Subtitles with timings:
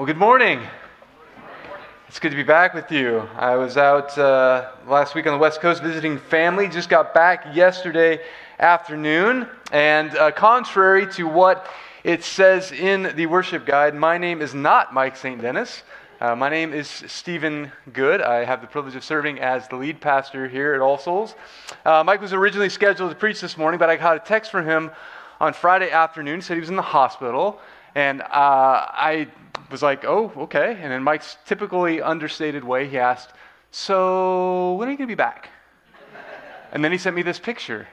[0.00, 0.62] Well, good morning.
[2.08, 3.28] It's good to be back with you.
[3.36, 7.54] I was out uh, last week on the West Coast visiting family, just got back
[7.54, 8.20] yesterday
[8.58, 9.46] afternoon.
[9.72, 11.66] And uh, contrary to what
[12.02, 15.38] it says in the worship guide, my name is not Mike St.
[15.38, 15.82] Dennis.
[16.18, 18.22] Uh, my name is Stephen Good.
[18.22, 21.34] I have the privilege of serving as the lead pastor here at All Souls.
[21.84, 24.64] Uh, Mike was originally scheduled to preach this morning, but I got a text from
[24.64, 24.92] him
[25.40, 27.60] on Friday afternoon, He said he was in the hospital.
[27.94, 29.28] And uh, I
[29.70, 30.78] was like, oh, okay.
[30.80, 33.32] And in Mike's typically understated way, he asked,
[33.70, 35.50] so when are you going to be back?
[36.72, 37.88] and then he sent me this picture.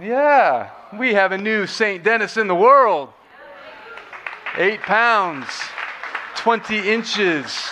[0.00, 2.04] Yeah, we have a new St.
[2.04, 3.10] Dennis in the world.
[4.58, 5.46] Eight pounds,
[6.36, 7.70] 20 inches.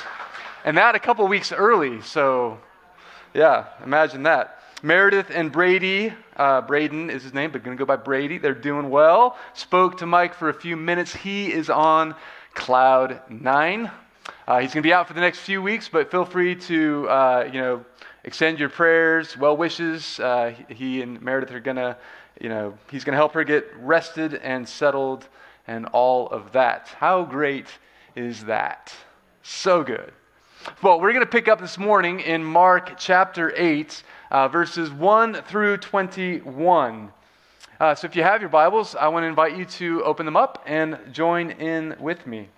[0.64, 2.00] And that a couple weeks early.
[2.00, 2.58] So,
[3.34, 4.60] yeah, imagine that.
[4.84, 8.36] Meredith and Brady, uh, Braden is his name, but going to go by Brady.
[8.36, 9.38] They're doing well.
[9.54, 11.14] Spoke to Mike for a few minutes.
[11.14, 12.14] He is on
[12.52, 13.90] cloud nine.
[14.46, 17.08] Uh, he's going to be out for the next few weeks, but feel free to,
[17.08, 17.82] uh, you know,
[18.24, 20.20] extend your prayers, well wishes.
[20.20, 21.96] Uh, he and Meredith are going to,
[22.38, 25.26] you know, he's going to help her get rested and settled
[25.66, 26.88] and all of that.
[26.98, 27.68] How great
[28.16, 28.94] is that?
[29.42, 30.12] So good.
[30.80, 35.42] Well, we're going to pick up this morning in Mark chapter 8 uh, verses 1
[35.42, 37.12] through 21.
[37.78, 40.38] Uh, so if you have your Bibles, I want to invite you to open them
[40.38, 42.48] up and join in with me.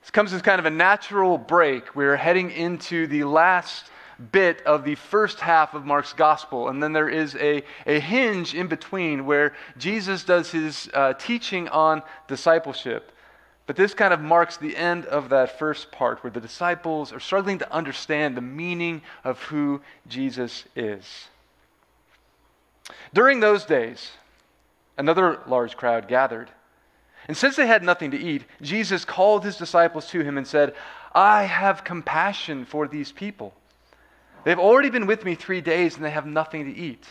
[0.00, 1.96] This comes as kind of a natural break.
[1.96, 3.86] We're heading into the last
[4.30, 6.68] bit of the first half of Mark's gospel.
[6.68, 11.68] And then there is a, a hinge in between where Jesus does his uh, teaching
[11.68, 13.10] on discipleship.
[13.68, 17.20] But this kind of marks the end of that first part where the disciples are
[17.20, 21.28] struggling to understand the meaning of who Jesus is.
[23.12, 24.12] During those days,
[24.96, 26.48] another large crowd gathered.
[27.26, 30.74] And since they had nothing to eat, Jesus called his disciples to him and said,
[31.14, 33.52] I have compassion for these people.
[34.44, 37.04] They've already been with me three days and they have nothing to eat.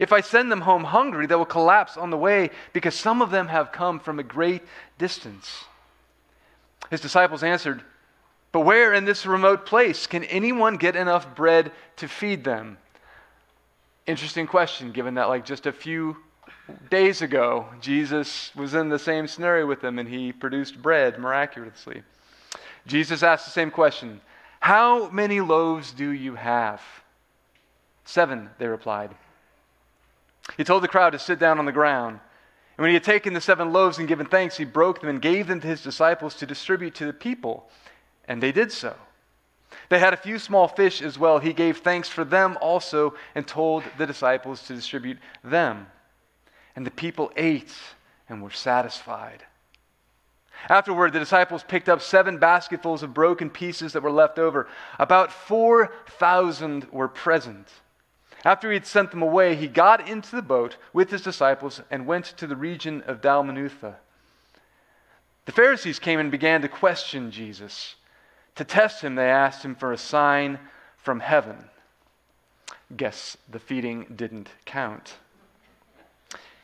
[0.00, 3.30] If I send them home hungry, they will collapse on the way because some of
[3.30, 4.62] them have come from a great
[4.98, 5.64] distance.
[6.90, 7.82] His disciples answered,
[8.52, 12.78] But where in this remote place can anyone get enough bread to feed them?
[14.06, 16.16] Interesting question, given that, like, just a few
[16.90, 22.02] days ago, Jesus was in the same scenario with them and he produced bread miraculously.
[22.86, 24.20] Jesus asked the same question
[24.60, 26.80] How many loaves do you have?
[28.04, 29.10] Seven, they replied.
[30.56, 32.20] He told the crowd to sit down on the ground.
[32.76, 35.20] And when he had taken the seven loaves and given thanks, he broke them and
[35.20, 37.68] gave them to his disciples to distribute to the people.
[38.28, 38.94] And they did so.
[39.88, 41.38] They had a few small fish as well.
[41.38, 45.86] He gave thanks for them also and told the disciples to distribute them.
[46.74, 47.72] And the people ate
[48.28, 49.44] and were satisfied.
[50.68, 54.68] Afterward, the disciples picked up seven basketfuls of broken pieces that were left over.
[54.98, 57.68] About 4,000 were present.
[58.44, 62.06] After he had sent them away, he got into the boat with his disciples and
[62.06, 63.96] went to the region of Dalmanutha.
[65.46, 67.94] The Pharisees came and began to question Jesus.
[68.56, 70.58] To test him, they asked him for a sign
[70.96, 71.56] from heaven.
[72.96, 75.14] Guess the feeding didn't count.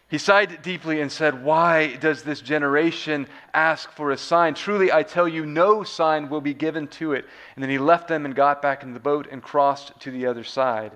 [0.09, 4.55] He sighed deeply and said, Why does this generation ask for a sign?
[4.55, 7.25] Truly, I tell you, no sign will be given to it.
[7.55, 10.27] And then he left them and got back in the boat and crossed to the
[10.27, 10.93] other side.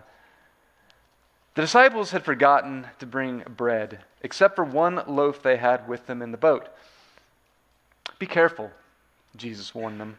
[1.57, 6.21] The disciples had forgotten to bring bread, except for one loaf they had with them
[6.21, 6.69] in the boat.
[8.19, 8.71] Be careful,
[9.35, 10.19] Jesus warned them.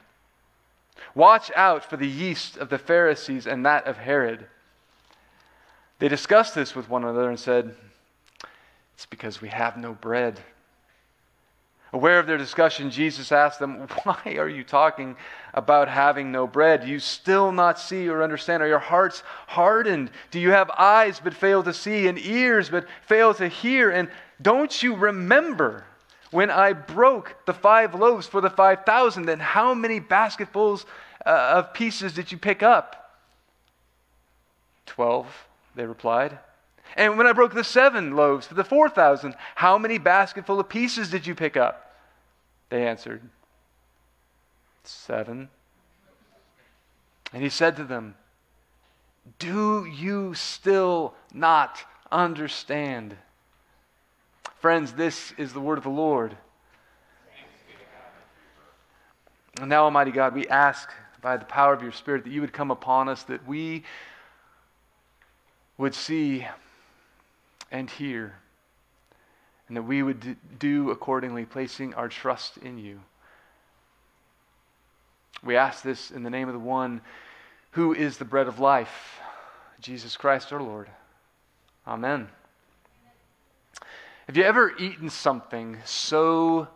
[1.13, 4.47] Watch out for the yeast of the Pharisees and that of Herod.
[5.99, 7.75] They discussed this with one another and said,
[8.95, 10.39] It's because we have no bread.
[11.93, 15.15] Aware of their discussion, Jesus asked them, Why are you talking
[15.53, 16.81] about having no bread?
[16.81, 18.61] Do you still not see or understand?
[18.61, 20.11] Are your hearts hardened?
[20.31, 23.89] Do you have eyes but fail to see and ears but fail to hear?
[23.89, 24.09] And
[24.41, 25.85] don't you remember
[26.31, 29.25] when I broke the five loaves for the 5,000?
[29.25, 30.85] Then how many basketfuls
[31.25, 33.19] uh, of pieces did you pick up?
[34.85, 35.27] Twelve,
[35.75, 36.37] they replied.
[36.95, 41.09] And when I broke the seven loaves for the 4,000, how many basketful of pieces
[41.09, 41.95] did you pick up?
[42.69, 43.21] They answered,
[44.83, 45.49] Seven.
[47.33, 48.15] And he said to them,
[49.39, 51.79] Do you still not
[52.11, 53.17] understand?
[54.59, 56.37] Friends, this is the word of the Lord.
[59.59, 60.89] And now, Almighty God, we ask
[61.21, 63.83] by the power of your Spirit that you would come upon us, that we
[65.77, 66.47] would see
[67.71, 68.35] and hear
[69.67, 73.01] and that we would do accordingly, placing our trust in you.
[75.43, 77.01] We ask this in the name of the one
[77.71, 79.19] who is the bread of life,
[79.81, 80.89] Jesus Christ our Lord.
[81.85, 82.29] Amen.
[84.25, 86.67] Have you ever eaten something so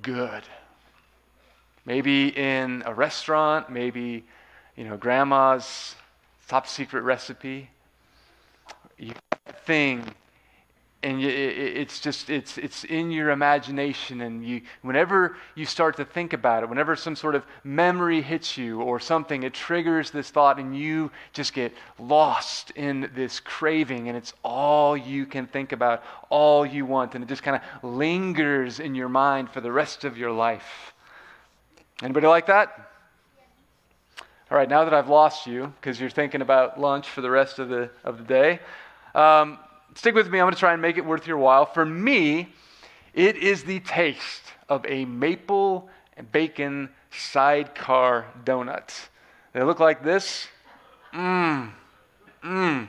[0.00, 0.42] good?
[1.84, 4.24] Maybe in a restaurant, maybe,
[4.76, 5.94] you know, grandma's
[6.48, 7.70] top secret recipe.
[8.96, 9.12] You
[9.64, 10.04] thing
[11.00, 16.32] and it's just it's it's in your imagination and you whenever you start to think
[16.32, 20.58] about it whenever some sort of memory hits you or something it triggers this thought
[20.58, 26.02] and you just get lost in this craving and it's all you can think about
[26.30, 30.04] all you want and it just kind of lingers in your mind for the rest
[30.04, 30.92] of your life.
[32.02, 32.90] Anybody like that?
[34.50, 37.60] All right now that i've lost you because you're thinking about lunch for the rest
[37.60, 38.60] of the of the day
[39.14, 39.58] um,
[39.98, 40.38] stick with me.
[40.38, 41.66] I'm going to try and make it worth your while.
[41.66, 42.48] For me,
[43.14, 48.94] it is the taste of a maple and bacon sidecar donut.
[49.52, 50.46] They look like this.
[51.12, 51.72] Mmm.
[52.44, 52.88] Mmm.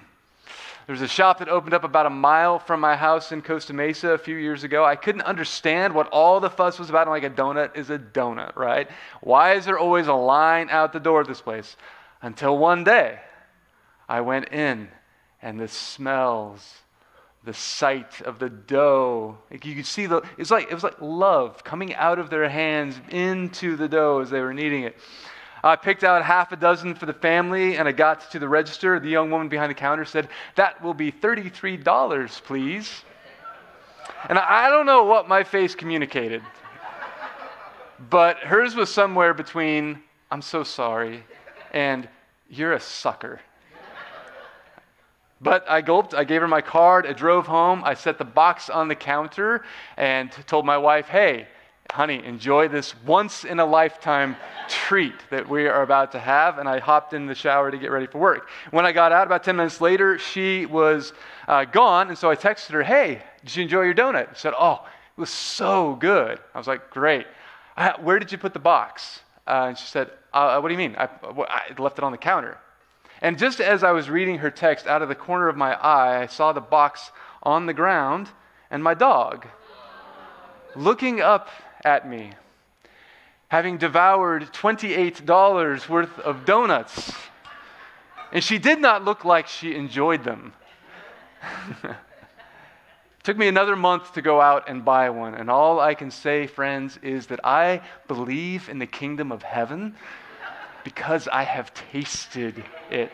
[0.86, 4.10] There's a shop that opened up about a mile from my house in Costa Mesa
[4.10, 4.86] a few years ago.
[4.86, 7.08] I couldn't understand what all the fuss was about.
[7.08, 8.88] I'm like, a donut is a donut, right?
[9.22, 11.76] Why is there always a line out the door of this place?
[12.22, 13.20] Until one day,
[14.08, 14.90] I went in
[15.42, 16.82] and the smells
[17.44, 19.38] the sight of the dough.
[19.50, 22.50] Like you could see the it's like it was like love coming out of their
[22.50, 24.98] hands into the dough as they were kneading it.
[25.64, 29.00] I picked out half a dozen for the family and I got to the register.
[29.00, 33.04] The young woman behind the counter said, That will be $33, please.
[34.28, 36.42] And I don't know what my face communicated,
[38.10, 40.02] but hers was somewhere between,
[40.32, 41.24] I'm so sorry,
[41.72, 42.08] and
[42.50, 43.40] you're a sucker.
[45.42, 48.70] But I gulped, I gave her my card, I drove home, I set the box
[48.70, 49.64] on the counter,
[49.96, 51.48] and told my wife, hey,
[51.92, 54.36] honey, enjoy this once in a lifetime
[54.68, 56.60] treat that we are about to have.
[56.60, 58.50] And I hopped in the shower to get ready for work.
[58.72, 61.14] When I got out, about 10 minutes later, she was
[61.48, 62.10] uh, gone.
[62.10, 64.36] And so I texted her, hey, did you enjoy your donut?
[64.36, 64.86] She said, oh,
[65.18, 66.40] it was so good.
[66.54, 67.26] I was like, great.
[68.02, 69.22] Where did you put the box?
[69.48, 70.96] Uh, and she said, uh, what do you mean?
[70.98, 72.58] I, I left it on the counter.
[73.22, 76.22] And just as I was reading her text, out of the corner of my eye,
[76.22, 77.12] I saw the box
[77.44, 78.30] on the ground
[78.72, 79.48] and my dog
[80.76, 81.50] looking up
[81.84, 82.32] at me,
[83.50, 87.12] having devoured $28 worth of donuts.
[88.32, 90.54] And she did not look like she enjoyed them.
[93.24, 95.34] Took me another month to go out and buy one.
[95.34, 99.96] And all I can say, friends, is that I believe in the kingdom of heaven
[100.84, 103.12] because I have tasted it.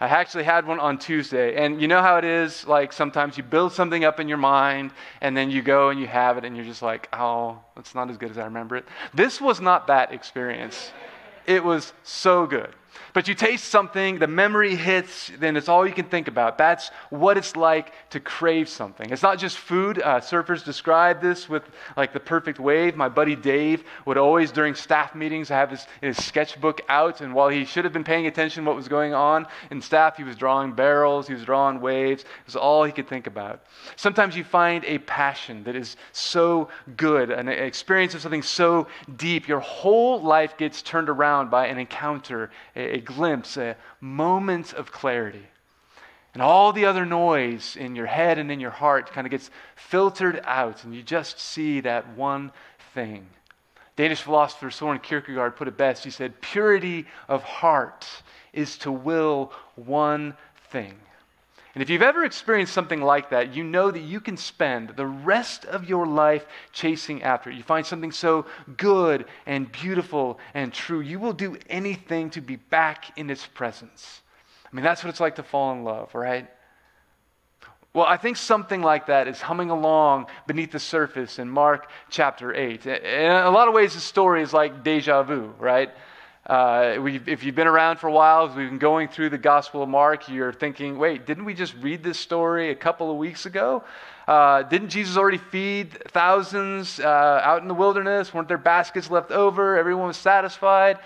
[0.00, 2.66] I actually had one on Tuesday, and you know how it is?
[2.66, 4.90] Like sometimes you build something up in your mind,
[5.20, 8.10] and then you go and you have it, and you're just like, oh, it's not
[8.10, 8.84] as good as I remember it.
[9.14, 10.90] This was not that experience.
[11.46, 12.74] It was so good.
[13.12, 16.58] But you taste something, the memory hits, then it's all you can think about.
[16.58, 19.10] That's what it's like to crave something.
[19.10, 20.00] It's not just food.
[20.02, 21.62] Uh, surfers describe this with
[21.96, 22.96] like the perfect wave.
[22.96, 27.48] My buddy Dave would always, during staff meetings, have his, his sketchbook out, and while
[27.48, 30.36] he should have been paying attention to what was going on in staff, he was
[30.36, 32.22] drawing barrels, he was drawing waves.
[32.22, 33.64] It was all he could think about.
[33.96, 38.86] Sometimes you find a passion that is so good, an experience of something so
[39.16, 44.72] deep, your whole life gets turned around by an encounter, a, a glimpse, a moment
[44.72, 45.46] of clarity.
[46.34, 49.50] And all the other noise in your head and in your heart kind of gets
[49.76, 52.50] filtered out, and you just see that one
[52.92, 53.26] thing.
[53.96, 56.02] Danish philosopher Soren Kierkegaard put it best.
[56.02, 58.06] He said, Purity of heart
[58.52, 60.36] is to will one
[60.70, 60.94] thing.
[61.74, 65.06] And if you've ever experienced something like that, you know that you can spend the
[65.06, 67.56] rest of your life chasing after it.
[67.56, 72.56] You find something so good and beautiful and true, you will do anything to be
[72.56, 74.22] back in its presence.
[74.72, 76.48] I mean, that's what it's like to fall in love, right?
[77.92, 82.52] Well, I think something like that is humming along beneath the surface in Mark chapter
[82.52, 82.86] 8.
[82.86, 85.90] In a lot of ways, the story is like deja vu, right?
[86.46, 89.88] Uh, if you've been around for a while, we've been going through the Gospel of
[89.88, 93.82] Mark, you're thinking, wait, didn't we just read this story a couple of weeks ago?
[94.28, 98.34] Uh, didn't Jesus already feed thousands uh, out in the wilderness?
[98.34, 99.78] Weren't there baskets left over?
[99.78, 100.98] Everyone was satisfied?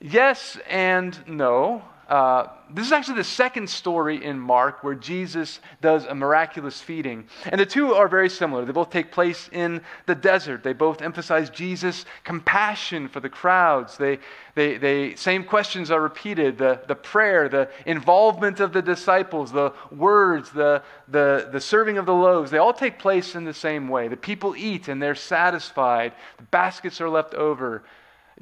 [0.00, 1.82] Yes and no.
[2.08, 7.26] Uh, this is actually the second story in Mark where Jesus does a miraculous feeding.
[7.46, 8.64] And the two are very similar.
[8.64, 10.62] They both take place in the desert.
[10.62, 13.96] They both emphasize Jesus' compassion for the crowds.
[13.96, 14.18] They,
[14.54, 19.72] they, they, same questions are repeated the, the prayer, the involvement of the disciples, the
[19.90, 22.52] words, the, the, the serving of the loaves.
[22.52, 24.06] They all take place in the same way.
[24.06, 27.82] The people eat and they're satisfied, the baskets are left over.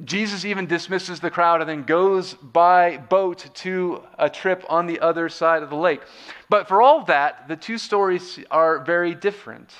[0.02, 4.98] Jesus even dismisses the crowd and then goes by boat to a trip on the
[4.98, 6.00] other side of the lake.
[6.48, 9.70] But for all that, the two stories are very different.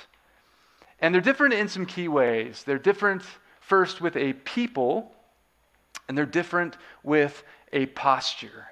[0.99, 2.63] And they're different in some key ways.
[2.63, 3.23] They're different
[3.59, 5.11] first with a people,
[6.07, 7.43] and they're different with
[7.73, 8.67] a posture.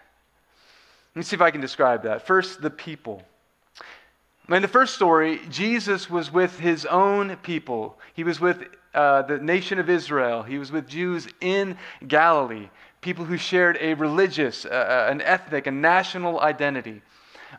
[1.14, 2.26] Let me see if I can describe that.
[2.26, 3.22] First, the people.
[4.50, 7.98] In the first story, Jesus was with his own people.
[8.14, 10.44] He was with uh, the nation of Israel.
[10.44, 12.70] He was with Jews in Galilee,
[13.02, 17.02] people who shared a religious, uh, uh, an ethnic, a national identity.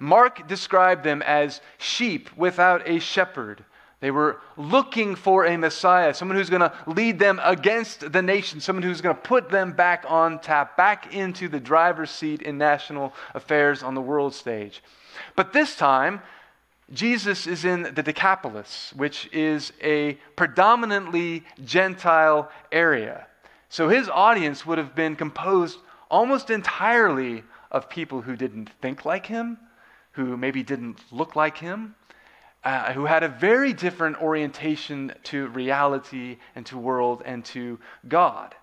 [0.01, 3.65] Mark described them as sheep without a shepherd.
[4.01, 8.61] They were looking for a Messiah, someone who's going to lead them against the nation,
[8.61, 12.59] someone who's going to put them back on tap, back into the driver's seat in
[12.59, 14.83] national affairs on the world stage.
[15.37, 16.21] But this time,
[16.93, 23.27] Jesus is in the Decapolis, which is a predominantly Gentile area.
[23.69, 25.79] So his audience would have been composed
[26.11, 29.59] almost entirely of people who didn't think like him,
[30.13, 31.95] who maybe didn't look like him,
[32.63, 38.55] uh, who had a very different orientation to reality and to world and to God.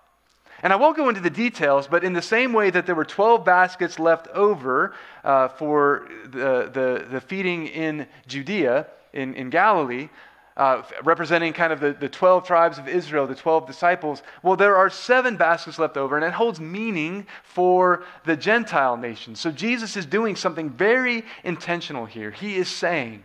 [0.62, 3.04] And I won't go into the details, but in the same way that there were
[3.04, 10.08] 12 baskets left over uh, for the, the, the, feeding in Judea, in, in Galilee,
[10.56, 14.76] uh, representing kind of the, the 12 tribes of Israel, the 12 disciples, well, there
[14.76, 19.40] are seven baskets left over, and it holds meaning for the Gentile nations.
[19.40, 22.30] So Jesus is doing something very intentional here.
[22.30, 23.24] He is saying,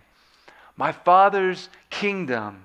[0.75, 2.63] My Father's kingdom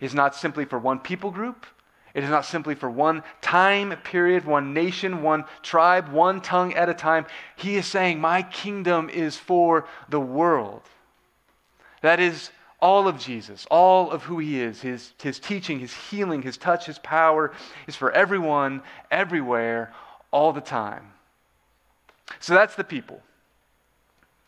[0.00, 1.66] is not simply for one people group
[2.14, 6.88] it is not simply for one time period, one nation, one tribe, one tongue at
[6.88, 7.26] a time.
[7.56, 10.82] He is saying, My kingdom is for the world.
[12.02, 12.50] That is
[12.80, 16.86] all of Jesus, all of who he is, his, his teaching, his healing, his touch,
[16.86, 17.52] his power
[17.86, 19.92] is for everyone, everywhere,
[20.30, 21.12] all the time.
[22.40, 23.20] So that's the people.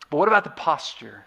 [0.09, 1.25] But what about the posture?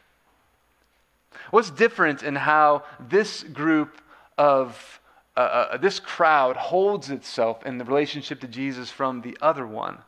[1.50, 4.00] What's different in how this group
[4.38, 5.00] of
[5.36, 9.98] uh, uh, this crowd holds itself in the relationship to Jesus from the other one?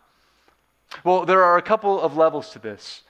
[1.04, 3.02] Well, there are a couple of levels to this.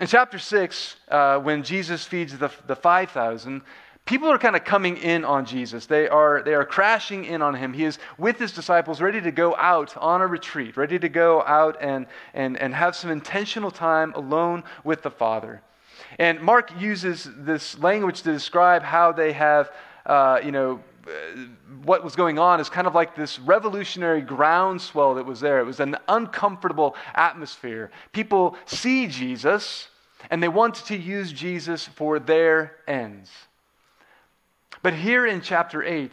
[0.00, 3.62] In chapter 6, uh, when Jesus feeds the, the 5,000,
[4.04, 5.86] people are kind of coming in on Jesus.
[5.86, 7.72] They are, they are crashing in on him.
[7.72, 11.42] He is with his disciples, ready to go out on a retreat, ready to go
[11.42, 15.60] out and, and, and have some intentional time alone with the Father.
[16.18, 19.70] And Mark uses this language to describe how they have,
[20.06, 21.40] uh, you know, Uh,
[21.84, 25.58] what was going on is kind of like this revolutionary groundswell that was there.
[25.60, 27.90] It was an uncomfortable atmosphere.
[28.12, 29.88] People see Jesus
[30.30, 33.30] and they want to use Jesus for their ends.
[34.82, 36.12] But here in chapter 8,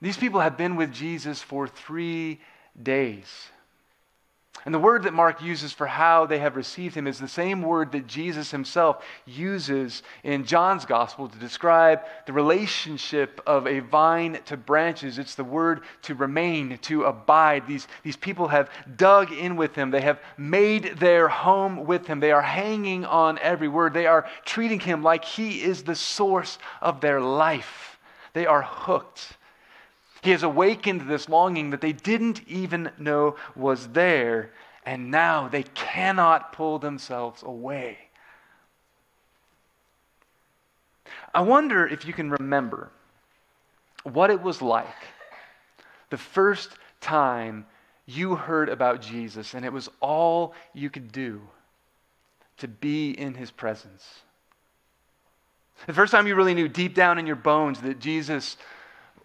[0.00, 2.40] these people have been with Jesus for three
[2.80, 3.26] days.
[4.66, 7.62] And the word that Mark uses for how they have received him is the same
[7.62, 14.40] word that Jesus himself uses in John's gospel to describe the relationship of a vine
[14.46, 15.20] to branches.
[15.20, 17.68] It's the word to remain, to abide.
[17.68, 22.18] These, these people have dug in with him, they have made their home with him.
[22.18, 26.58] They are hanging on every word, they are treating him like he is the source
[26.82, 28.00] of their life.
[28.32, 29.36] They are hooked.
[30.26, 34.50] He has awakened this longing that they didn't even know was there,
[34.84, 37.96] and now they cannot pull themselves away.
[41.32, 42.90] I wonder if you can remember
[44.02, 44.88] what it was like
[46.10, 47.64] the first time
[48.04, 51.40] you heard about Jesus and it was all you could do
[52.56, 54.22] to be in his presence.
[55.86, 58.56] The first time you really knew deep down in your bones that Jesus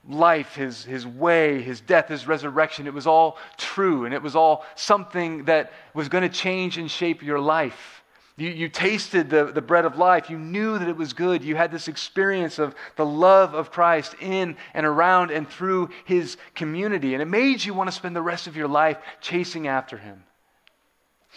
[0.08, 4.36] life, his, his way, his death, his resurrection, it was all true and it was
[4.36, 8.02] all something that was going to change and shape your life.
[8.38, 10.30] You, you tasted the, the bread of life.
[10.30, 11.44] You knew that it was good.
[11.44, 16.38] You had this experience of the love of Christ in and around and through his
[16.56, 17.14] community.
[17.14, 20.24] And it made you want to spend the rest of your life chasing after him.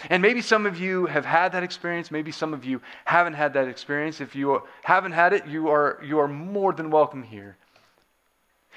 [0.09, 2.11] And maybe some of you have had that experience.
[2.11, 4.21] Maybe some of you haven't had that experience.
[4.21, 7.56] If you haven't had it, you are, you are more than welcome here.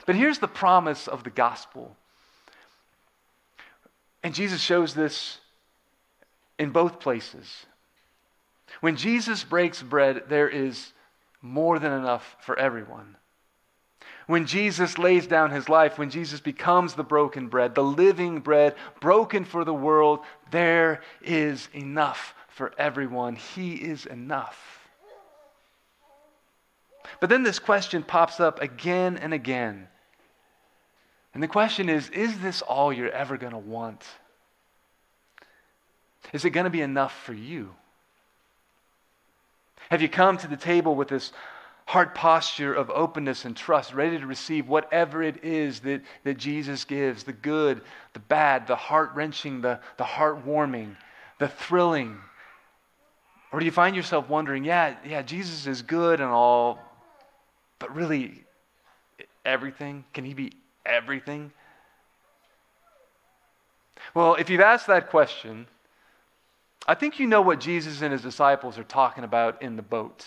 [0.08, 1.96] But here's the promise of the gospel.
[4.24, 5.38] And Jesus shows this
[6.58, 7.68] in both places.
[8.80, 10.94] When Jesus breaks bread, there is
[11.42, 13.18] more than enough for everyone.
[14.28, 18.76] When Jesus lays down his life, when Jesus becomes the broken bread, the living bread,
[19.02, 20.20] broken for the world,
[20.52, 23.36] there is enough for everyone.
[23.36, 24.88] He is enough.
[27.20, 29.90] But then this question pops up again and again.
[31.38, 34.04] And the question is is this all you're ever going to want?
[36.34, 37.76] Is it going to be enough for you?
[39.92, 41.32] Have you come to the table with this
[41.86, 46.86] heart posture of openness and trust, ready to receive whatever it is that, that Jesus
[46.86, 47.82] gives the good,
[48.14, 50.98] the bad, the heart wrenching, the, the heart warming,
[51.38, 52.18] the thrilling?
[53.52, 56.80] Or do you find yourself wondering, yeah, yeah, Jesus is good and all,
[57.78, 58.44] but really,
[59.46, 60.04] everything?
[60.16, 60.54] Can he be
[60.88, 61.52] everything?
[64.14, 65.68] Well, if you've asked that question,
[66.88, 70.26] I think you know what Jesus and his disciples are talking about in the boat.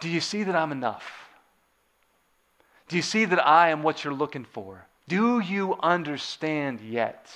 [0.00, 1.28] Do you see that I'm enough?
[2.88, 4.84] Do you see that I am what you're looking for?
[5.08, 7.28] Do you understand yet?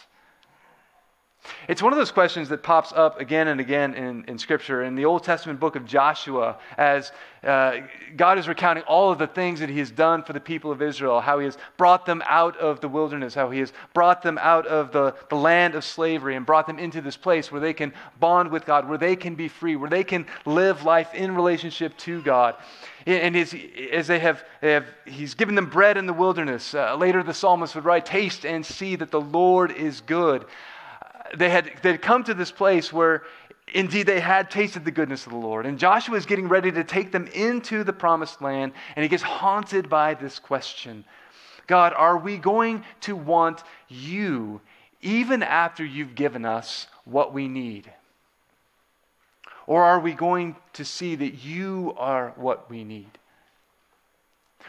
[1.69, 4.85] It's one of those questions that pops up again and again in, in Scripture.
[4.85, 7.13] In the Old Testament book of Joshua, as
[7.45, 7.81] uh,
[8.17, 10.83] God is recounting all of the things that He has done for the people of
[10.83, 14.39] Israel, how He has brought them out of the wilderness, how He has brought them
[14.41, 17.73] out of the, the land of slavery and brought them into this place where they
[17.73, 21.35] can bond with God, where they can be free, where they can live life in
[21.35, 22.57] relationship to God.
[23.07, 23.55] And as,
[23.93, 26.75] as they, have, they have, He's given them bread in the wilderness.
[26.75, 30.47] Uh, later, the psalmist would write, Taste and see that the Lord is good
[31.35, 33.23] they had they'd come to this place where
[33.73, 35.67] indeed they had tasted the goodness of the Lord.
[35.67, 39.23] And Joshua is getting ready to take them into the promised land, and he gets
[39.23, 41.05] haunted by this question
[41.67, 44.61] God, are we going to want you
[45.03, 47.91] even after you've given us what we need?
[49.67, 53.11] Or are we going to see that you are what we need?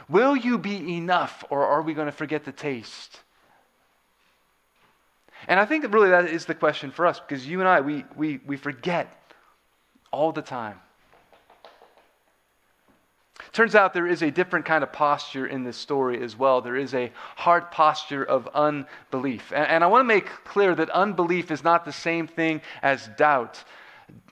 [0.10, 3.22] Will you be enough, or are we going to forget the taste?
[5.48, 7.82] And I think that really that is the question for us because you and I,
[7.82, 9.08] we, we, we forget
[10.12, 10.80] all the time.
[13.54, 16.62] Turns out there is a different kind of posture in this story as well.
[16.62, 19.52] There is a hard posture of unbelief.
[19.52, 23.10] And, and I want to make clear that unbelief is not the same thing as
[23.18, 23.64] doubt.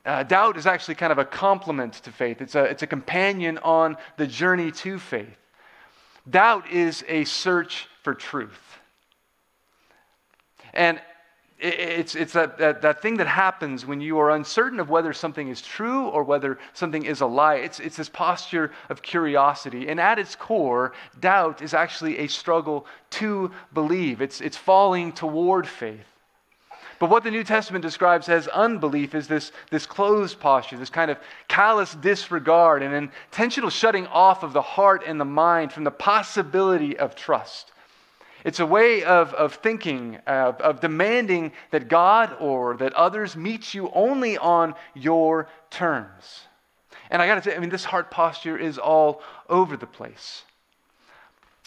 [0.06, 3.58] Uh, doubt is actually kind of a complement to faith, it's a, it's a companion
[3.60, 5.38] on the journey to faith.
[6.30, 8.80] Doubt is a search for truth.
[10.74, 11.00] And
[11.58, 15.48] it's, it's that, that, that thing that happens when you are uncertain of whether something
[15.48, 17.56] is true or whether something is a lie.
[17.56, 19.88] It's, it's this posture of curiosity.
[19.88, 20.92] And at its core,
[21.22, 26.06] doubt is actually a struggle to believe, it's, it's falling toward faith.
[27.00, 31.12] But what the New Testament describes as unbelief is this, this closed posture, this kind
[31.12, 35.92] of callous disregard, and intentional shutting off of the heart and the mind from the
[35.92, 37.72] possibility of trust.
[38.46, 43.90] It's a way of, of thinking, of, demanding that God or that others meet you
[43.92, 46.46] only on your terms.
[47.10, 50.44] And I got to say, I mean, this heart posture is all over the place.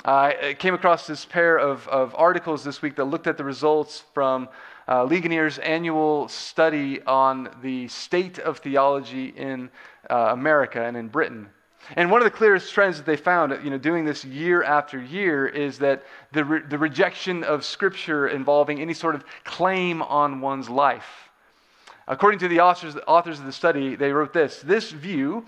[0.05, 4.05] I came across this pair of, of articles this week that looked at the results
[4.14, 4.49] from
[4.87, 9.69] uh, Ligonier's annual study on the state of theology in
[10.09, 11.49] uh, America and in Britain.
[11.97, 15.01] And one of the clearest trends that they found, you know, doing this year after
[15.01, 20.41] year, is that the, re- the rejection of Scripture involving any sort of claim on
[20.41, 21.31] one's life.
[22.07, 25.45] According to the authors, the authors of the study, they wrote this This view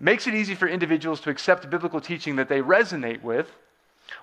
[0.00, 3.50] makes it easy for individuals to accept biblical teaching that they resonate with,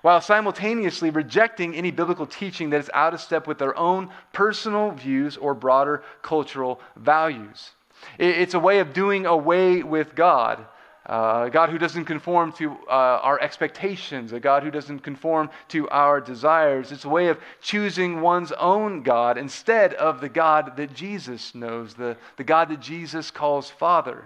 [0.02, 4.90] while simultaneously rejecting any biblical teaching that is out of step with their own personal
[4.92, 7.70] views or broader cultural values.
[8.18, 10.64] It's a way of doing away with God
[11.06, 15.50] uh, a God who doesn't conform to uh, our expectations, a God who doesn't conform
[15.68, 16.92] to our desires.
[16.92, 21.94] It's a way of choosing one's own God instead of the God that Jesus knows,
[21.94, 24.24] the, the God that Jesus calls Father.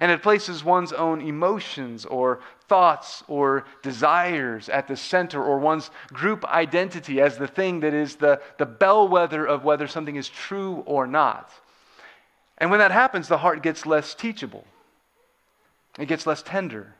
[0.00, 5.90] And it places one's own emotions or thoughts or desires at the center, or one's
[6.08, 10.82] group identity as the thing that is the, the bellwether of whether something is true
[10.86, 11.50] or not.
[12.58, 14.64] And when that happens, the heart gets less teachable.
[15.98, 16.94] It gets less tender.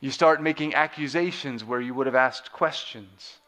[0.00, 3.38] You start making accusations where you would have asked questions.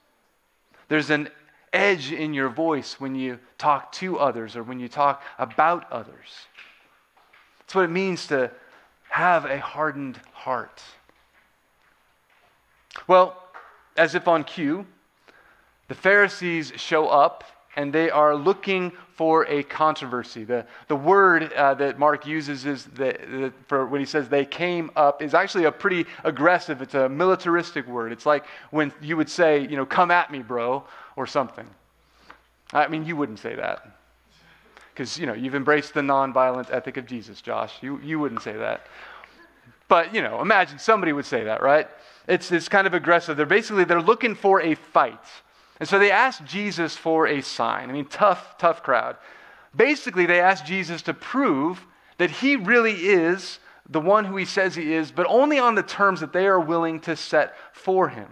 [0.88, 1.30] There's an
[1.72, 6.46] edge in your voice when you talk to others or when you talk about others.
[7.60, 8.50] That's what it means to
[9.08, 10.82] have a hardened heart.
[13.06, 13.42] Well,
[13.96, 14.86] as if on cue,
[15.88, 17.44] the Pharisees show up
[17.76, 18.92] and they are looking
[19.22, 20.42] for a controversy.
[20.42, 24.44] The, the word uh, that Mark uses is the, the, for when he says they
[24.44, 28.10] came up is actually a pretty aggressive, it's a militaristic word.
[28.10, 30.82] It's like when you would say, you know, come at me, bro,
[31.14, 31.68] or something.
[32.72, 33.96] I mean, you wouldn't say that.
[34.92, 37.74] Because, you know, you've embraced the nonviolent ethic of Jesus, Josh.
[37.80, 38.88] You, you wouldn't say that.
[39.86, 41.86] But, you know, imagine somebody would say that, right?
[42.26, 43.36] It's, it's kind of aggressive.
[43.36, 45.26] They're basically, they're looking for a fight.
[45.82, 47.90] And so they asked Jesus for a sign.
[47.90, 49.16] I mean, tough, tough crowd.
[49.74, 51.84] Basically, they asked Jesus to prove
[52.18, 55.82] that he really is the one who he says he is, but only on the
[55.82, 58.28] terms that they are willing to set for him.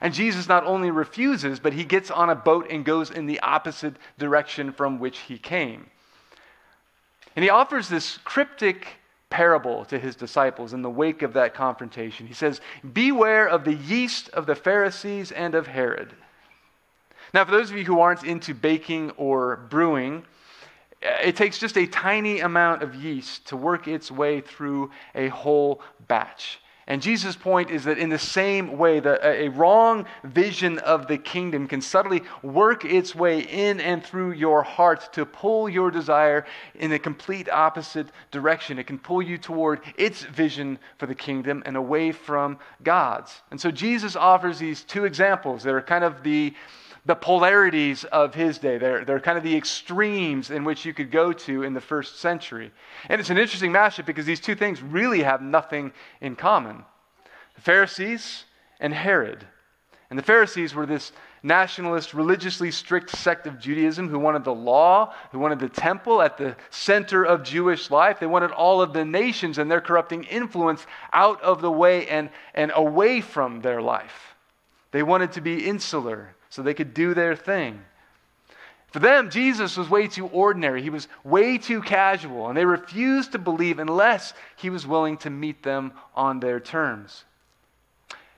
[0.00, 3.38] And Jesus not only refuses, but he gets on a boat and goes in the
[3.38, 5.86] opposite direction from which he came.
[7.36, 8.88] And he offers this cryptic
[9.30, 12.26] parable to his disciples in the wake of that confrontation.
[12.26, 12.60] He says,
[12.92, 16.16] Beware of the yeast of the Pharisees and of Herod.
[17.34, 20.24] Now, for those of you who aren't into baking or brewing,
[21.02, 25.28] eh, it takes just a tiny amount of yeast to work its way through a
[25.28, 26.58] whole batch.
[26.88, 31.16] And Jesus' point is that in the same way, that a wrong vision of the
[31.16, 36.44] kingdom can subtly work its way in and through your heart to pull your desire
[36.74, 38.80] in a complete opposite direction.
[38.80, 43.42] It can pull you toward its vision for the kingdom and away from God's.
[43.52, 45.62] And so Jesus offers these two examples.
[45.62, 46.52] They're kind of the
[47.04, 48.78] the polarities of his day.
[48.78, 52.20] They're, they're kind of the extremes in which you could go to in the first
[52.20, 52.70] century.
[53.08, 56.84] And it's an interesting mashup because these two things really have nothing in common
[57.54, 58.44] the Pharisees
[58.80, 59.46] and Herod.
[60.08, 61.12] And the Pharisees were this
[61.42, 66.38] nationalist, religiously strict sect of Judaism who wanted the law, who wanted the temple at
[66.38, 68.20] the center of Jewish life.
[68.20, 72.30] They wanted all of the nations and their corrupting influence out of the way and,
[72.54, 74.34] and away from their life.
[74.92, 77.80] They wanted to be insular so they could do their thing.
[78.90, 80.82] For them, Jesus was way too ordinary.
[80.82, 85.30] He was way too casual, and they refused to believe unless he was willing to
[85.30, 87.24] meet them on their terms.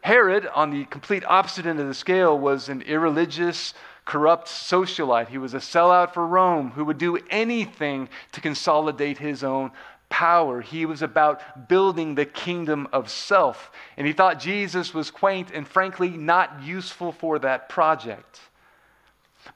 [0.03, 3.75] Herod, on the complete opposite end of the scale, was an irreligious,
[4.05, 5.27] corrupt socialite.
[5.27, 9.73] He was a sellout for Rome who would do anything to consolidate his own
[10.15, 10.61] power.
[10.61, 13.73] He was about building the kingdom of self.
[13.97, 18.39] And he thought Jesus was quaint and frankly not useful for that project.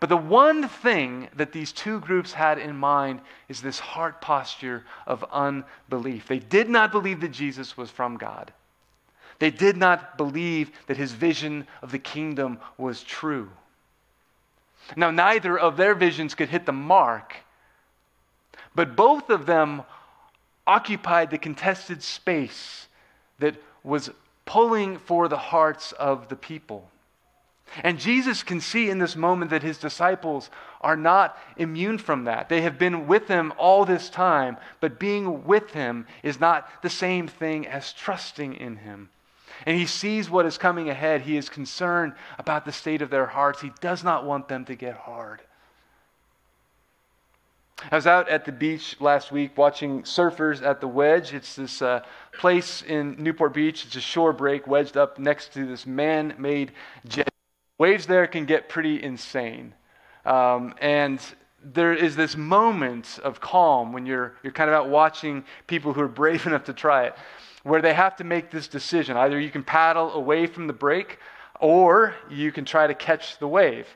[0.01, 4.85] But the one thing that these two groups had in mind is this heart posture
[5.07, 6.27] of unbelief.
[6.27, 8.53] They did not believe that Jesus was from God.
[9.38, 13.49] They did not believe that his vision of the kingdom was true.
[14.97, 17.37] Now, neither of their visions could hit the mark,
[18.75, 19.85] but both of them
[20.68, 22.87] occupied the contested space
[23.38, 24.11] that was
[24.44, 26.90] pulling for the hearts of the people.
[27.83, 30.50] And Jesus can see in this moment that his disciples
[30.81, 32.48] are not immune from that.
[32.48, 36.90] They have been with him all this time, but being with him is not the
[36.90, 39.11] same thing as trusting in him.
[39.66, 41.22] And he sees what is coming ahead.
[41.22, 43.61] He is concerned about the state of their hearts.
[43.61, 45.40] He does not want them to get hard.
[47.91, 51.33] I was out at the beach last week watching surfers at the Wedge.
[51.33, 52.03] It's this uh,
[52.37, 53.87] place in Newport Beach.
[53.87, 56.73] It's a shore break wedged up next to this man made
[57.07, 57.29] jet.
[57.79, 59.75] Waves there can get pretty insane.
[60.27, 61.21] Um, and
[61.62, 66.01] there is this moment of calm when you're, you're kind of out watching people who
[66.01, 67.14] are brave enough to try it,
[67.62, 69.17] where they have to make this decision.
[69.17, 71.19] Either you can paddle away from the break,
[71.61, 73.87] or you can try to catch the wave.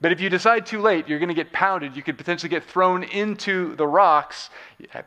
[0.00, 1.94] But if you decide too late, you're going to get pounded.
[1.94, 4.48] You could potentially get thrown into the rocks.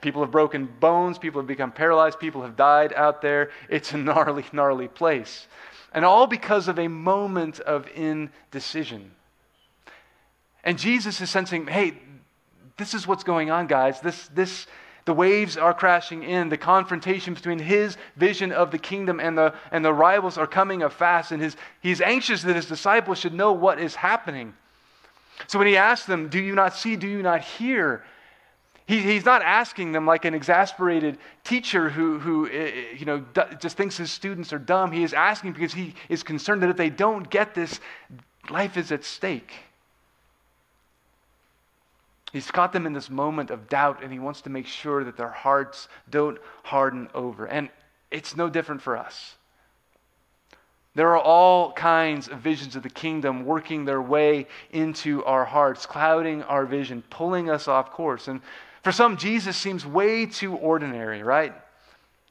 [0.02, 1.18] People have broken bones.
[1.18, 2.20] People have become paralyzed.
[2.20, 3.50] People have died out there.
[3.70, 5.48] It's a gnarly, gnarly place.
[5.94, 9.12] And all because of a moment of indecision.
[10.64, 11.98] And Jesus is sensing, hey,
[12.78, 14.00] this is what's going on, guys.
[14.00, 14.68] This, this,
[15.06, 16.50] the waves are crashing in.
[16.50, 20.88] The confrontation between his vision of the kingdom and the, and the rivals are coming
[20.90, 21.32] fast.
[21.32, 24.54] And his, he's anxious that his disciples should know what is happening.
[25.48, 26.96] So when he asks them, Do you not see?
[26.96, 28.04] Do you not hear?
[28.86, 33.24] He, he's not asking them like an exasperated teacher who, who eh, eh, you know,
[33.60, 34.92] just thinks his students are dumb.
[34.92, 37.80] He is asking because he is concerned that if they don't get this,
[38.50, 39.54] life is at stake.
[42.34, 45.16] He's caught them in this moment of doubt, and he wants to make sure that
[45.16, 47.46] their hearts don't harden over.
[47.46, 47.70] And
[48.12, 49.36] it's no different for us.
[50.96, 55.86] There are all kinds of visions of the kingdom working their way into our hearts,
[55.86, 58.28] clouding our vision, pulling us off course.
[58.28, 58.42] And
[58.84, 61.54] for some, Jesus seems way too ordinary, right?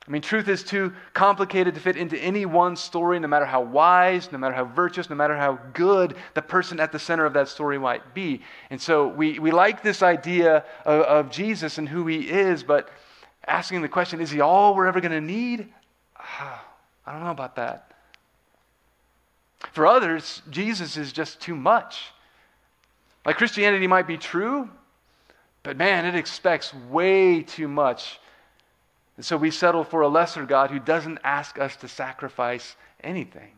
[0.06, 3.62] I mean, truth is too complicated to fit into any one story, no matter how
[3.62, 7.32] wise, no matter how virtuous, no matter how good the person at the center of
[7.34, 8.42] that story might be.
[8.70, 12.90] And so we, we like this idea of, of Jesus and who he is, but
[13.46, 15.72] asking the question, is he all we're ever going to need?
[16.16, 16.64] Ah,
[17.06, 17.91] I don't know about that.
[19.72, 22.12] For others, Jesus is just too much.
[23.24, 24.68] Like Christianity might be true,
[25.62, 28.18] but man, it expects way too much
[29.16, 33.52] and so we settle for a lesser God who doesn't ask us to sacrifice anything.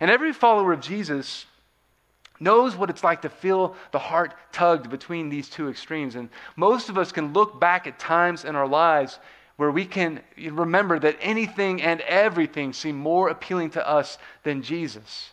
[0.00, 1.46] And every follower of Jesus
[2.38, 6.16] knows what it's like to feel the heart tugged between these two extremes.
[6.16, 9.18] And most of us can look back at times in our lives
[9.62, 15.30] where we can remember that anything and everything seem more appealing to us than Jesus.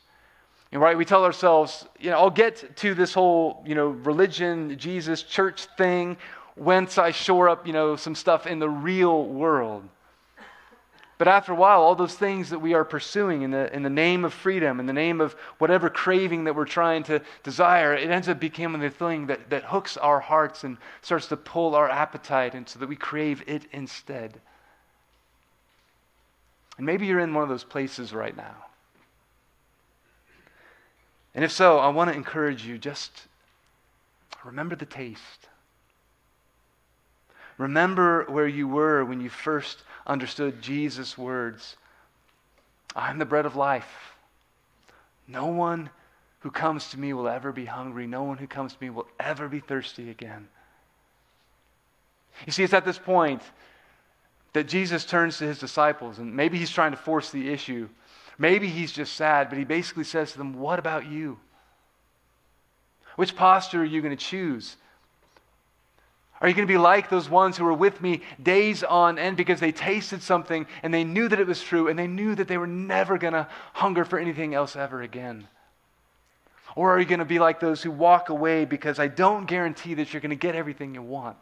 [0.72, 4.78] And right, we tell ourselves, you know, I'll get to this whole, you know, religion,
[4.78, 6.16] Jesus, church thing
[6.54, 9.90] whence I shore up, you know, some stuff in the real world.
[11.20, 13.90] But after a while, all those things that we are pursuing in the, in the
[13.90, 18.10] name of freedom, in the name of whatever craving that we're trying to desire, it
[18.10, 21.90] ends up becoming the thing that, that hooks our hearts and starts to pull our
[21.90, 24.40] appetite, and so that we crave it instead.
[26.78, 28.56] And maybe you're in one of those places right now.
[31.36, 33.28] And if so, I want to encourage you just
[34.46, 35.50] remember the taste.
[37.58, 41.78] Remember where you were when you first understood Jesus' words
[42.96, 44.16] I'm the bread of life.
[45.28, 45.92] No one
[46.40, 48.08] who comes to me will ever be hungry.
[48.08, 50.48] No one who comes to me will ever be thirsty again.
[52.48, 53.44] You see, it's at this point
[54.54, 57.88] that Jesus turns to his disciples, and maybe he's trying to force the issue.
[58.40, 61.38] Maybe he's just sad, but he basically says to them, What about you?
[63.16, 64.78] Which posture are you going to choose?
[66.42, 69.36] Are you going to be like those ones who were with me days on end
[69.36, 72.48] because they tasted something and they knew that it was true and they knew that
[72.48, 75.48] they were never going to hunger for anything else ever again?
[76.76, 79.96] Or are you going to be like those who walk away because I don't guarantee
[79.96, 81.38] that you're going to get everything you want?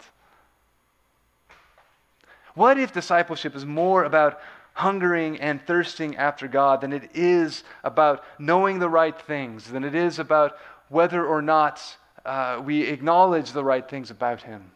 [2.55, 4.39] What if discipleship is more about
[4.73, 9.93] hungering and thirsting after God than it is about knowing the right things, than it
[9.93, 10.57] is about
[10.89, 11.81] whether or not
[12.25, 14.71] uh, we acknowledge the right things about Him?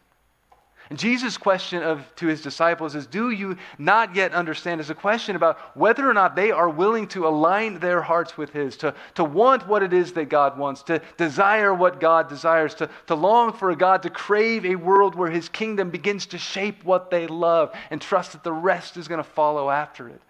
[0.92, 4.82] And Jesus' question of, to his disciples is Do you not yet understand?
[4.82, 8.50] Is a question about whether or not they are willing to align their hearts with
[8.50, 12.76] his, to, to want what it is that God wants, to desire what God desires,
[12.76, 16.38] to, to long for a God, to crave a world where his kingdom begins to
[16.38, 20.22] shape what they love and trust that the rest is going to follow after it.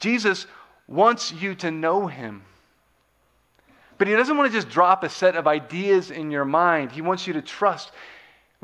[0.00, 0.48] Jesus
[0.88, 2.42] wants you to know him.
[3.96, 6.90] But he doesn't want to just drop a set of ideas in your mind.
[6.90, 7.92] He wants you to trust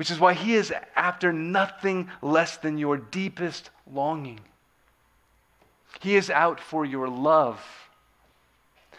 [0.01, 4.41] which is why he is after nothing less than your deepest longing.
[6.01, 7.63] He is out for your love.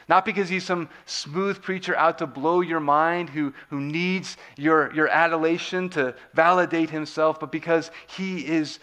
[0.08, 4.94] Not because he's some smooth preacher out to blow your mind who, who needs your,
[4.94, 8.78] your adulation to validate himself, but because he is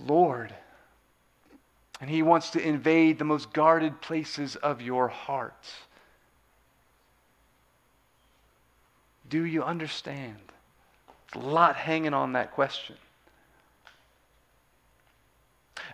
[0.00, 0.52] Lord.
[2.00, 5.72] And he wants to invade the most guarded places of your heart.
[9.28, 10.50] Do you understand?
[11.34, 12.96] A lot hanging on that question.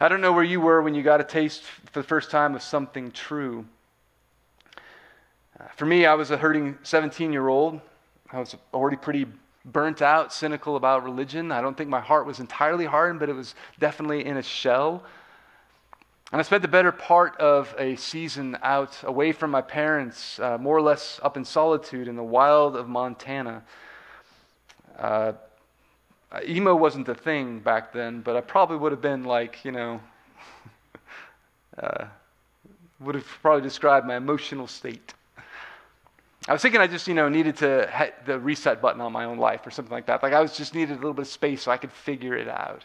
[0.00, 2.54] I don't know where you were when you got a taste for the first time
[2.54, 3.64] of something true.
[5.58, 7.80] Uh, for me, I was a hurting 17 year old.
[8.30, 9.26] I was already pretty
[9.64, 11.50] burnt out, cynical about religion.
[11.50, 15.02] I don't think my heart was entirely hardened, but it was definitely in a shell.
[16.32, 20.58] And I spent the better part of a season out away from my parents, uh,
[20.58, 23.62] more or less up in solitude in the wild of Montana.
[24.98, 25.32] Uh,
[26.46, 30.00] emo wasn't the thing back then, but I probably would have been like, you know,
[31.78, 32.06] uh,
[33.00, 35.14] would have probably described my emotional state.
[36.48, 39.24] I was thinking I just, you know, needed to hit the reset button on my
[39.24, 40.22] own life or something like that.
[40.22, 42.48] Like I was just needed a little bit of space so I could figure it
[42.48, 42.84] out.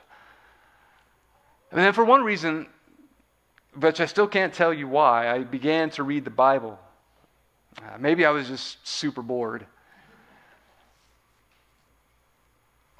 [1.72, 2.68] And then for one reason,
[3.80, 6.80] which I still can't tell you why, I began to read the Bible.
[7.78, 9.66] Uh, maybe I was just super bored.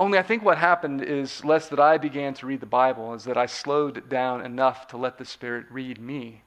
[0.02, 3.26] Only I think what happened is less that I began to read the Bible, is
[3.26, 6.42] that I slowed down enough to let the Spirit read me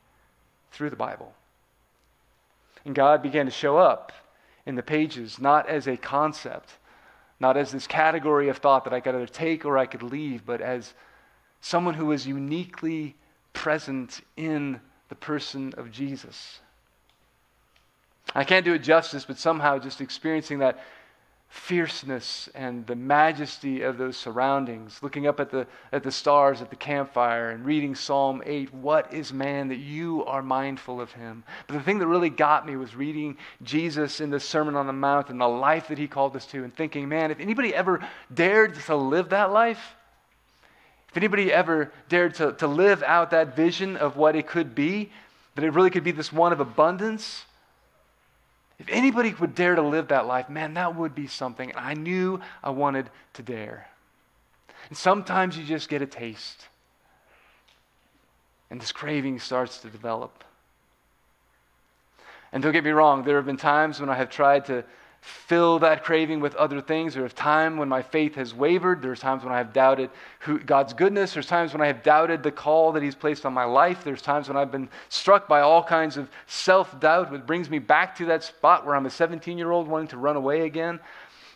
[0.73, 1.33] through the Bible.
[2.85, 4.11] And God began to show up
[4.67, 6.79] in the pages, not as a concept,
[7.39, 10.45] not as this category of thought that I could either take or I could leave,
[10.45, 10.93] but as
[11.61, 13.15] someone who was uniquely
[13.53, 16.59] present in the person of Jesus.
[18.35, 20.81] I can't do it justice, but somehow just experiencing that
[21.55, 26.69] fierceness and the majesty of those surroundings, looking up at the, at the stars at
[26.69, 31.45] the campfire and reading Psalm 8, what is man that you are mindful of him?
[31.69, 34.93] But the thing that really got me was reading Jesus in the Sermon on the
[34.93, 38.05] Mount and the life that he called us to and thinking, man, if anybody ever
[38.35, 39.95] dared to live that life,
[41.09, 45.13] if anybody ever dared to, to live out that vision of what it could be,
[45.55, 47.45] that it really could be this one of abundance,
[48.79, 51.71] if anybody would dare to live that life, man, that would be something.
[51.71, 53.89] And I knew I wanted to dare.
[54.89, 56.69] And sometimes you just get a taste,
[58.71, 60.45] and this craving starts to develop.
[62.53, 64.85] And don't get me wrong, there have been times when I have tried to
[65.25, 67.15] fill that craving with other things.
[67.15, 69.01] There's time when my faith has wavered.
[69.01, 70.11] There's times when I have doubted
[70.41, 71.33] who, God's goodness.
[71.33, 74.05] There's times when I have doubted the call that He's placed on my life.
[74.05, 77.79] There's times when I've been struck by all kinds of self doubt, which brings me
[77.79, 81.01] back to that spot where I'm a 17 year old wanting to run away again.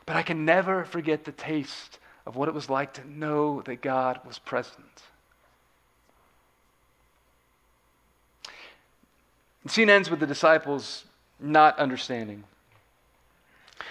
[0.07, 3.83] But I can never forget the taste of what it was like to know that
[3.83, 5.02] God was present.
[9.64, 11.04] The scene ends with the disciples
[11.38, 12.44] not understanding.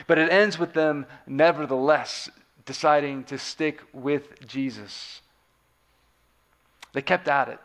[0.06, 2.30] But it ends with them, nevertheless,
[2.66, 5.22] deciding to stick with Jesus.
[6.94, 7.60] They kept at it.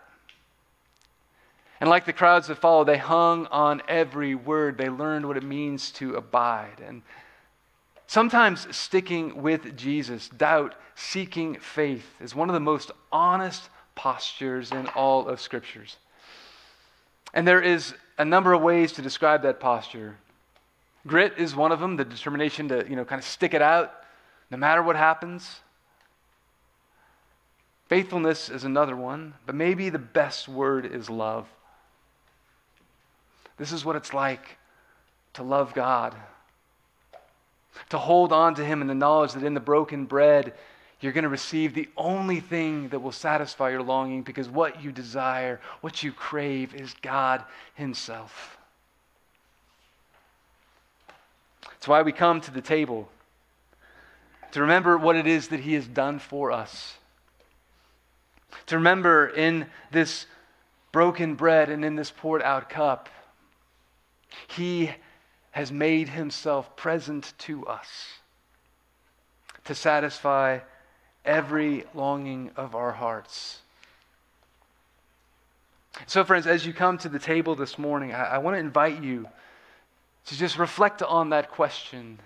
[1.80, 4.78] And like the crowds that followed, they hung on every word.
[4.78, 6.80] They learned what it means to abide.
[6.86, 7.02] And
[8.06, 14.86] sometimes sticking with Jesus, doubt, seeking faith, is one of the most honest postures in
[14.88, 15.96] all of Scriptures.
[17.34, 20.18] And there is a number of ways to describe that posture.
[21.06, 23.92] Grit is one of them, the determination to, you know, kind of stick it out
[24.50, 25.60] no matter what happens.
[27.88, 31.48] Faithfulness is another one, but maybe the best word is love.
[33.58, 34.58] This is what it's like
[35.34, 36.14] to love God,
[37.90, 40.54] to hold on to Him in the knowledge that in the broken bread,
[41.00, 44.92] you're going to receive the only thing that will satisfy your longing because what you
[44.92, 48.56] desire, what you crave, is God Himself.
[51.82, 53.08] It's why we come to the table
[54.52, 56.94] to remember what it is that He has done for us.
[58.66, 60.26] To remember in this
[60.92, 63.08] broken bread and in this poured out cup,
[64.46, 64.92] He
[65.50, 67.88] has made Himself present to us
[69.64, 70.60] to satisfy
[71.24, 73.58] every longing of our hearts.
[76.06, 79.02] So, friends, as you come to the table this morning, I, I want to invite
[79.02, 79.26] you
[80.26, 82.18] to just reflect on that question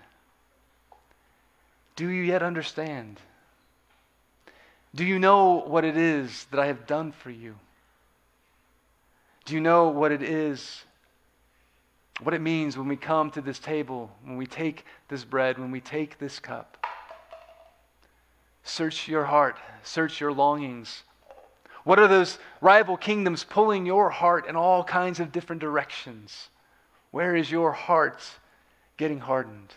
[1.95, 3.19] Do you yet understand?
[4.95, 7.55] Do you know what it is that I have done for you?
[9.45, 10.83] Do you know what it is,
[12.21, 15.71] what it means when we come to this table, when we take this bread, when
[15.71, 16.85] we take this cup?
[18.63, 21.03] Search your heart, search your longings.
[21.83, 26.49] What are those rival kingdoms pulling your heart in all kinds of different directions?
[27.11, 28.23] Where is your heart
[28.97, 29.73] getting hardened?